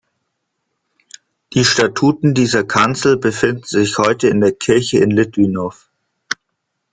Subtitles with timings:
[1.53, 5.89] Die Statuen dieser Kanzel befinden sich heute in der Kirche in Litvínov.